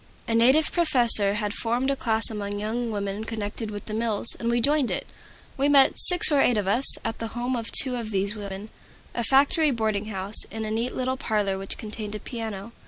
[0.27, 4.49] A native professor had formed a class among young women connected with the mills, and
[4.49, 5.05] we joined it.
[5.57, 8.45] We met, six or eight of us, at the home of two of these young
[8.45, 8.69] women,
[9.13, 12.71] a factory boarding house, in a neat little parlor which contained a piano.